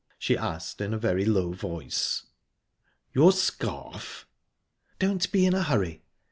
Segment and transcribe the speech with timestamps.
[0.17, 2.23] she asked in a very low voice.
[3.13, 4.27] "Your scarf?"
[4.97, 6.01] "Don't be in a hurry.